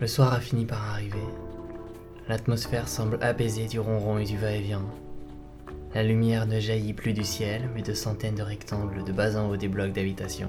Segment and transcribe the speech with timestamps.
[0.00, 1.18] Le soir a fini par arriver.
[2.26, 4.86] L'atmosphère semble apaisée du ronron et du va-et-vient.
[5.94, 9.50] La lumière ne jaillit plus du ciel, mais de centaines de rectangles de bas en
[9.50, 10.48] haut des blocs d'habitation.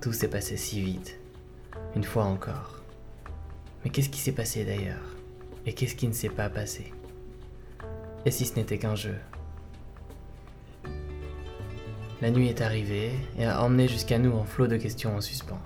[0.00, 1.18] Tout s'est passé si vite.
[1.96, 2.82] Une fois encore.
[3.82, 5.16] Mais qu'est-ce qui s'est passé d'ailleurs?
[5.66, 6.92] Et qu'est-ce qui ne s'est pas passé?
[8.26, 9.16] Et si ce n'était qu'un jeu?
[12.22, 15.60] La nuit est arrivée et a emmené jusqu'à nous un flot de questions en suspens.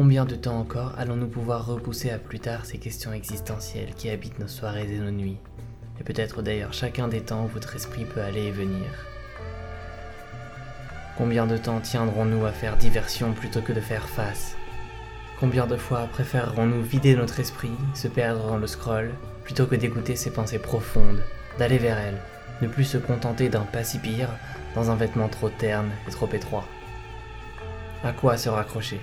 [0.00, 4.38] Combien de temps encore allons-nous pouvoir repousser à plus tard ces questions existentielles qui habitent
[4.38, 5.36] nos soirées et nos nuits?
[6.00, 8.86] Et peut-être d'ailleurs chacun des temps où votre esprit peut aller et venir.
[11.18, 14.56] Combien de temps tiendrons-nous à faire diversion plutôt que de faire face?
[15.38, 19.10] Combien de fois préférerons-nous vider notre esprit, se perdre dans le scroll,
[19.44, 21.22] plutôt que d'écouter ses pensées profondes,
[21.58, 22.22] d'aller vers elles,
[22.62, 24.30] ne plus se contenter d'un pas si pire
[24.74, 26.64] dans un vêtement trop terne et trop étroit?
[28.02, 28.98] À quoi se raccrocher?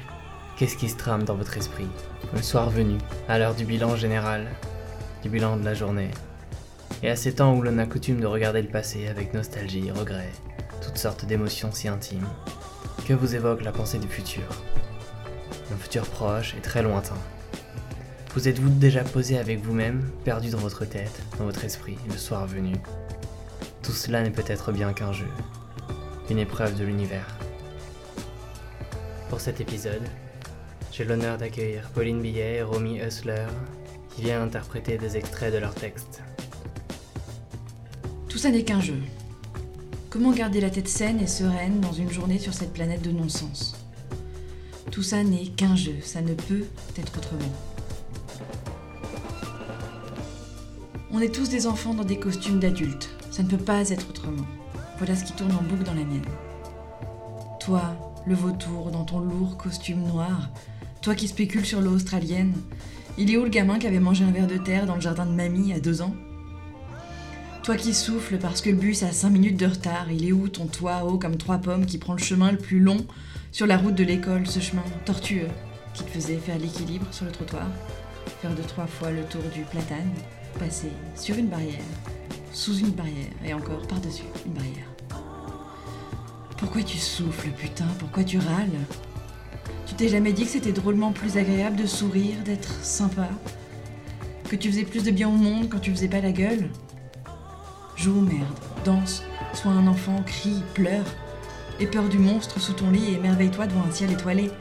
[0.58, 1.88] Qu'est-ce qui se trame dans votre esprit
[2.34, 2.98] Le soir venu,
[3.30, 4.48] à l'heure du bilan général,
[5.22, 6.10] du bilan de la journée,
[7.04, 10.32] et à ces temps où l'on a coutume de regarder le passé avec nostalgie, regret,
[10.82, 12.28] toutes sortes d'émotions si intimes,
[13.06, 14.42] que vous évoque la pensée du futur?
[15.72, 17.14] Un futur proche et très lointain.
[18.34, 22.48] Vous êtes-vous déjà posé avec vous-même, perdu dans votre tête, dans votre esprit, le soir
[22.48, 22.74] venu?
[23.84, 25.30] Tout cela n'est peut-être bien qu'un jeu,
[26.32, 27.38] une épreuve de l'univers.
[29.30, 30.08] Pour cet épisode,
[30.98, 33.46] j'ai l'honneur d'accueillir Pauline Billet et Romy Hussler,
[34.16, 36.24] qui viennent interpréter des extraits de leur texte.
[38.28, 38.98] Tout ça n'est qu'un jeu.
[40.10, 43.76] Comment garder la tête saine et sereine dans une journée sur cette planète de non-sens?
[44.90, 46.66] Tout ça n'est qu'un jeu, ça ne peut
[46.98, 47.54] être autrement.
[51.12, 54.48] On est tous des enfants dans des costumes d'adultes, ça ne peut pas être autrement.
[54.98, 56.26] Voilà ce qui tourne en boucle dans la mienne.
[57.60, 57.84] Toi,
[58.26, 60.50] le vautour dans ton lourd costume noir,
[61.08, 62.52] toi qui spécules sur l'eau australienne,
[63.18, 65.26] il est où le gamin qui avait mangé un verre de terre dans le jardin
[65.26, 66.14] de mamie à deux ans?
[67.64, 70.50] Toi qui souffles parce que le bus a cinq minutes de retard, il est où
[70.50, 72.98] ton toit haut comme trois pommes qui prend le chemin le plus long
[73.54, 75.48] sur la route de l'école, ce chemin tortueux
[75.94, 77.68] qui te faisait faire l'équilibre sur le trottoir,
[78.42, 80.12] faire deux trois fois le tour du platane,
[80.60, 81.86] passer sur une barrière,
[82.52, 84.92] sous une barrière et encore par-dessus une barrière?
[86.58, 87.88] Pourquoi tu souffles, putain?
[87.98, 89.07] Pourquoi tu râles?
[89.88, 93.30] Tu t'es jamais dit que c'était drôlement plus agréable de sourire, d'être sympa
[94.50, 96.70] Que tu faisais plus de bien au monde quand tu faisais pas la gueule?
[97.96, 101.06] Joue, merde, danse, sois un enfant, crie, pleure,
[101.80, 104.52] aie peur du monstre sous ton lit et émerveille-toi devant un ciel étoilé.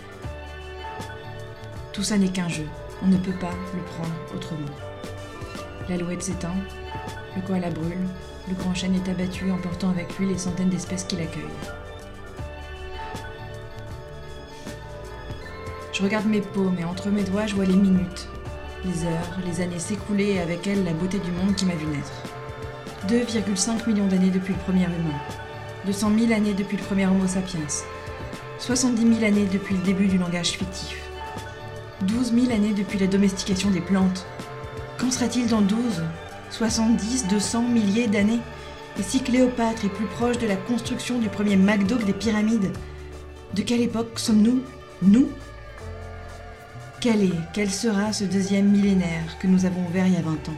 [1.93, 2.67] Tout ça n'est qu'un jeu,
[3.03, 4.61] on ne peut pas le prendre autrement.
[5.89, 6.55] L'alouette s'éteint,
[7.35, 8.07] le koala brûle,
[8.49, 11.45] le grand chêne est abattu emportant avec lui les centaines d'espèces qui l'accueillent.
[15.97, 18.29] Je regarde mes paumes et entre mes doigts, je vois les minutes,
[18.85, 21.87] les heures, les années s'écouler et avec elles la beauté du monde qui m'a vu
[21.87, 22.13] naître.
[23.09, 25.19] 2,5 millions d'années depuis le premier humain,
[25.87, 27.61] 200 000 années depuis le premier Homo sapiens,
[28.59, 30.99] 70 000 années depuis le début du langage fictif,
[32.03, 34.27] 12 000 années depuis la domestication des plantes.
[34.99, 35.79] Qu'en sera-t-il dans 12,
[36.51, 38.41] 70, 200 milliers d'années?
[39.01, 42.71] Et si Cléopâtre est plus proche de la construction du premier McDo que des pyramides
[43.55, 44.61] De quelle époque sommes-nous
[45.01, 45.31] Nous
[47.07, 50.49] quel est, quel sera ce deuxième millénaire que nous avons ouvert il y a 20
[50.49, 50.57] ans?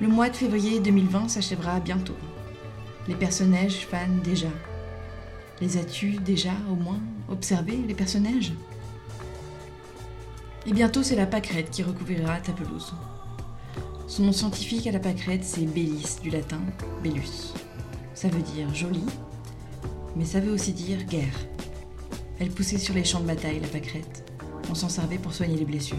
[0.00, 2.16] Le mois de février 2020 s'achèvera bientôt.
[3.06, 4.48] Les personnages fanent déjà.
[5.60, 8.52] Les as-tu déjà, au moins, observé, les personnages
[10.66, 12.94] Et bientôt, c'est la pâquerette qui recouvrira ta pelouse.
[14.08, 16.62] Son nom scientifique à la pâquerette, c'est Bellis, du latin
[17.04, 17.54] bellus.
[18.12, 19.04] Ça veut dire joli,
[20.16, 21.46] mais ça veut aussi dire guerre.
[22.40, 24.30] Elle poussait sur les champs de bataille, la pâquerette.
[24.70, 25.96] On s'en servait pour soigner les blessures.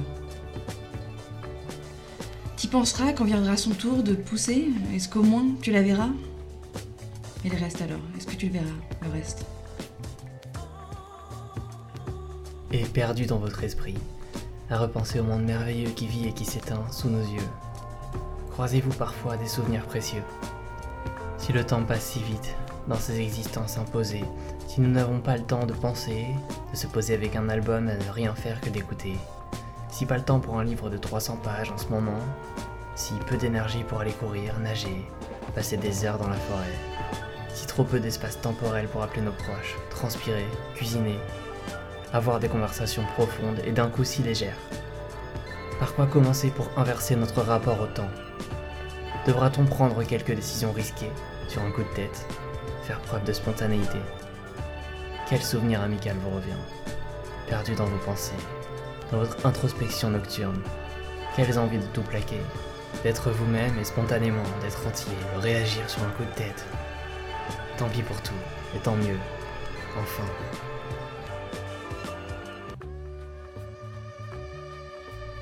[2.55, 4.67] T'y penseras quand viendra son tour de pousser.
[4.93, 6.09] Est-ce qu'au moins tu la verras?
[7.43, 7.99] Et le reste alors.
[8.17, 8.65] Est-ce que tu le verras,
[9.01, 9.45] le reste?
[12.71, 13.95] Et perdu dans votre esprit,
[14.69, 17.47] à repenser au monde merveilleux qui vit et qui s'éteint sous nos yeux,
[18.51, 20.23] croisez-vous parfois des souvenirs précieux?
[21.37, 22.55] Si le temps passe si vite
[22.87, 24.25] dans ces existences imposées,
[24.79, 26.27] si nous n'avons pas le temps de penser,
[26.71, 29.17] de se poser avec un album à ne rien faire que d'écouter,
[29.89, 32.21] si pas le temps pour un livre de 300 pages en ce moment,
[32.95, 35.05] si peu d'énergie pour aller courir, nager,
[35.53, 36.79] passer des heures dans la forêt,
[37.53, 41.19] si trop peu d'espace temporel pour appeler nos proches, transpirer, cuisiner,
[42.13, 44.55] avoir des conversations profondes et d'un coup si légères.
[45.77, 48.11] Par quoi commencer pour inverser notre rapport au temps?
[49.27, 51.11] Devra-t-on prendre quelques décisions risquées
[51.49, 52.25] sur un coup de tête
[52.83, 53.99] Faire preuve de spontanéité?
[55.29, 56.57] Quel souvenir amical vous revient
[57.47, 58.33] Perdu dans vos pensées,
[59.11, 60.59] dans votre introspection nocturne?
[61.35, 62.41] Quelles envies de tout plaquer,
[63.03, 66.65] d'être vous-même et spontanément, d'être entier, de réagir sur un coup de tête?
[67.77, 68.33] Tant pis pour tout,
[68.75, 69.19] et tant mieux.
[69.99, 70.23] Enfin.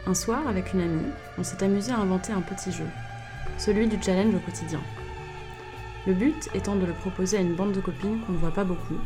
[0.05, 2.87] Un soir, avec une amie, on s'est amusé à inventer un petit jeu,
[3.57, 4.81] celui du challenge au quotidien.
[6.05, 8.65] Le but étant de le proposer à une bande de copines qu'on ne voit pas
[8.65, 8.99] beaucoup,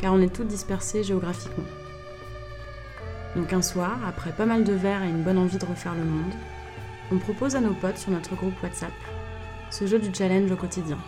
[0.00, 1.64] car on est toutes dispersées géographiquement.
[3.36, 6.04] Donc un soir, après pas mal de verres et une bonne envie de refaire le
[6.04, 6.32] monde,
[7.12, 8.92] on propose à nos potes sur notre groupe WhatsApp
[9.70, 10.98] ce jeu du challenge au quotidien.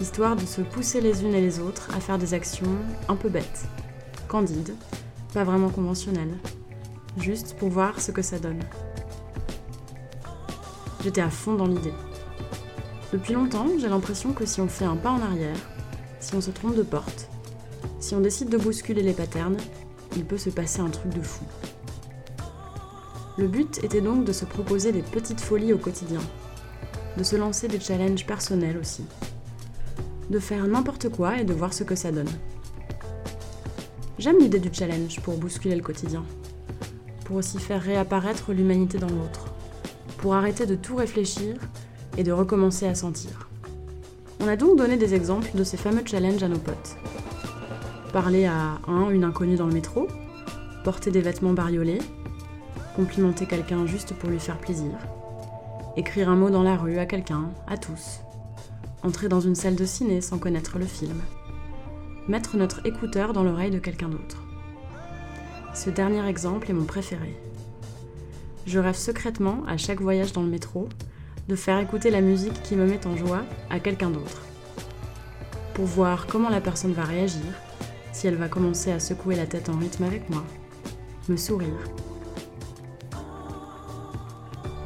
[0.00, 2.76] Histoire de se pousser les unes et les autres à faire des actions
[3.08, 3.66] un peu bêtes,
[4.28, 4.74] candides,
[5.34, 6.38] pas vraiment conventionnelles,
[7.18, 8.60] juste pour voir ce que ça donne.
[11.02, 11.92] J'étais à fond dans l'idée.
[13.12, 15.56] Depuis longtemps, j'ai l'impression que si on fait un pas en arrière,
[16.20, 17.28] si on se trompe de porte,
[18.00, 19.58] si on décide de bousculer les patterns,
[20.16, 21.44] il peut se passer un truc de fou.
[23.38, 26.20] Le but était donc de se proposer des petites folies au quotidien,
[27.16, 29.04] de se lancer des challenges personnels aussi,
[30.30, 32.30] de faire n'importe quoi et de voir ce que ça donne.
[34.18, 36.24] J'aime l'idée du challenge pour bousculer le quotidien,
[37.24, 39.46] pour aussi faire réapparaître l'humanité dans l'autre,
[40.18, 41.56] pour arrêter de tout réfléchir
[42.16, 43.48] et de recommencer à sentir.
[44.40, 46.96] On a donc donné des exemples de ces fameux challenges à nos potes.
[48.12, 50.08] Parler à un, une inconnue dans le métro,
[50.82, 52.00] porter des vêtements bariolés,
[52.96, 54.90] complimenter quelqu'un juste pour lui faire plaisir,
[55.96, 58.18] écrire un mot dans la rue à quelqu'un, à tous,
[59.04, 61.20] entrer dans une salle de ciné sans connaître le film,
[62.26, 64.42] mettre notre écouteur dans l'oreille de quelqu'un d'autre.
[65.72, 67.40] Ce dernier exemple est mon préféré.
[68.66, 70.88] Je rêve secrètement, à chaque voyage dans le métro,
[71.48, 74.42] de faire écouter la musique qui me met en joie à quelqu'un d'autre.
[75.74, 77.40] Pour voir comment la personne va réagir,
[78.12, 80.44] si elle va commencer à secouer la tête en rythme avec moi,
[81.28, 81.68] me sourire.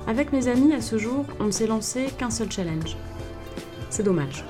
[0.06, 2.96] Avec mes amis, à ce jour, on ne s'est lancé qu'un seul challenge.
[3.88, 4.44] C'est dommage.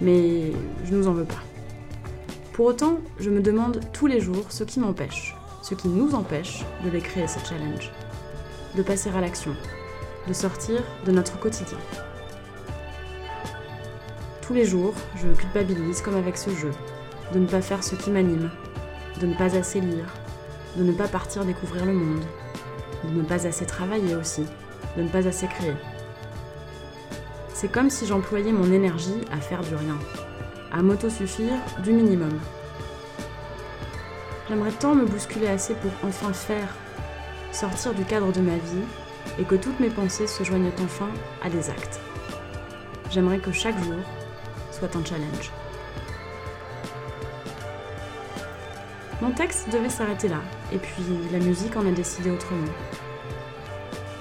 [0.00, 0.52] Mais
[0.84, 1.42] je nous en veux pas.
[2.54, 6.64] Pour autant, je me demande tous les jours ce qui m'empêche, ce qui nous empêche
[6.84, 7.92] de les créer, ces challenges.
[8.74, 9.54] De passer à l'action,
[10.26, 11.78] de sortir de notre quotidien.
[14.40, 16.72] Tous les jours, je culpabilise comme avec ce jeu,
[17.32, 18.50] de ne pas faire ce qui m'anime,
[19.20, 20.06] de ne pas assez lire,
[20.76, 22.24] de ne pas partir découvrir le monde,
[23.04, 24.44] de ne pas assez travailler aussi,
[24.96, 25.74] de ne pas assez créer.
[27.54, 29.98] C'est comme si j'employais mon énergie à faire du rien,
[30.72, 32.38] à m'autosuffire du minimum.
[34.48, 36.68] J'aimerais tant me bousculer assez pour enfin faire,
[37.52, 38.84] sortir du cadre de ma vie
[39.38, 41.08] et que toutes mes pensées se joignent enfin
[41.42, 42.00] à des actes.
[43.10, 44.00] J'aimerais que chaque jour
[44.70, 45.52] soit un challenge.
[49.22, 50.40] Mon texte devait s'arrêter là,
[50.72, 52.66] et puis la musique en a décidé autrement.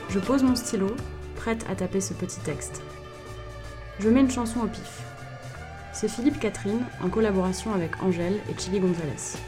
[0.09, 0.95] Je pose mon stylo,
[1.36, 2.83] prête à taper ce petit texte.
[4.00, 5.01] Je mets une chanson au pif.
[5.92, 9.39] C'est Philippe Catherine en collaboration avec Angèle et Chili Gonzalez.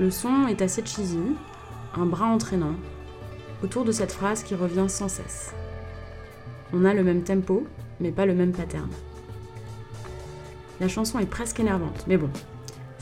[0.00, 1.36] Le son est assez cheesy,
[1.96, 2.74] un bras entraînant,
[3.62, 5.54] autour de cette phrase qui revient sans cesse.
[6.72, 7.68] On a le même tempo,
[8.00, 8.90] mais pas le même pattern.
[10.80, 12.30] La chanson est presque énervante, mais bon,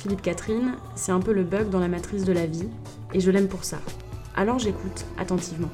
[0.02, 2.68] Philippe Catherine, c'est un peu le bug dans la matrice de la vie,
[3.14, 3.78] et je l'aime pour ça.
[4.34, 5.70] Alors j'écoute attentivement.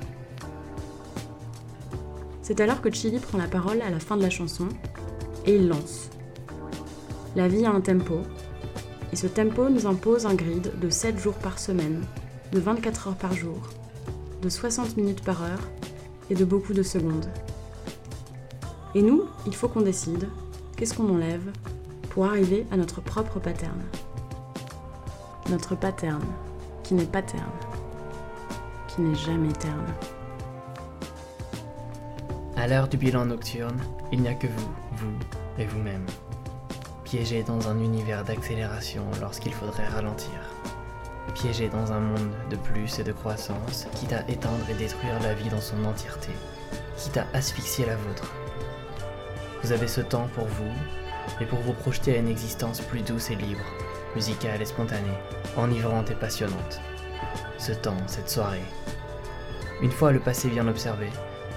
[2.43, 4.69] C'est alors que Chili prend la parole à la fin de la chanson,
[5.47, 6.11] et il lance.
[7.37, 8.19] La vie a un tempo,
[9.15, 12.05] et ce tempo nous impose un grid de 7 jours par semaine,
[12.53, 13.63] de 24 heures par jour,
[14.43, 15.71] de 60 minutes par heure
[16.29, 17.31] et de beaucoup de secondes.
[18.95, 20.29] Et nous, il faut qu'on décide
[20.77, 21.51] qu'est-ce qu'on enlève
[22.11, 23.81] pour arriver à notre propre pattern?
[25.49, 26.25] Notre pattern,
[26.83, 27.43] qui n'est pas terne,
[28.87, 29.87] qui n'est jamais terne.
[32.57, 33.81] À l'heure du bilan nocturne,
[34.13, 35.19] il n'y a que vous, vous
[35.59, 36.05] et vous-même,
[37.05, 40.39] piégés dans un univers d'accélération lorsqu'il faudrait ralentir,
[41.35, 45.33] piégés dans un monde de plus et de croissance, quitte à éteindre et détruire la
[45.33, 46.33] vie dans son entièreté,
[46.99, 48.35] quitte à asphyxier la vôtre.
[49.63, 50.73] Vous avez ce temps pour vous
[51.41, 53.65] et pour vous projeter à une existence plus douce et libre,
[54.15, 55.19] musicale et spontanée,
[55.57, 56.81] enivrante et passionnante.
[57.59, 58.63] Ce temps, cette soirée.
[59.83, 61.09] Une fois le passé bien observé,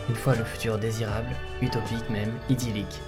[0.09, 3.01] une fois le futur désirable, utopique même, idyllique,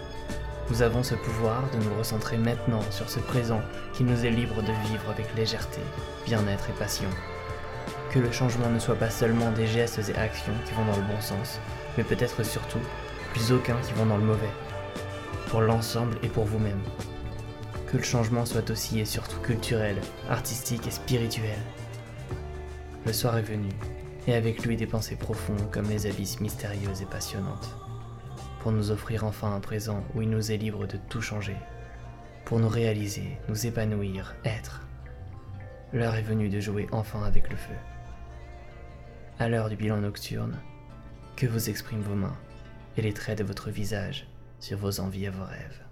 [0.70, 3.62] nous avons ce pouvoir de nous recentrer maintenant sur ce présent
[3.94, 5.82] qui nous est libre de vivre avec légèreté,
[6.26, 7.10] bien-être et passion.
[8.12, 11.04] Que le changement ne soit pas seulement des gestes et actions qui vont dans le
[11.04, 11.60] bon sens,
[11.98, 12.80] mais peut-être surtout
[13.34, 14.52] plus aucun qui vont dans le mauvais.
[15.50, 16.82] Pour l'ensemble et pour vous-même
[17.94, 19.98] que le changement soit aussi et surtout culturel,
[20.28, 21.60] artistique et spirituel.
[23.06, 23.70] Le soir est venu,
[24.26, 27.78] et avec lui des pensées profondes comme les abysses mystérieuses et passionnantes,
[28.62, 31.56] pour nous offrir enfin un présent où il nous est libre de tout changer,
[32.46, 34.82] pour nous réaliser, nous épanouir, être.
[35.94, 37.76] L'heure est venue de jouer enfin avec le feu.
[39.38, 40.58] À l'heure du bilan nocturne,
[41.36, 42.38] que vous expriment vos mains
[42.98, 44.26] et les traits de votre visage
[44.60, 45.83] sur vos envies et vos rêves.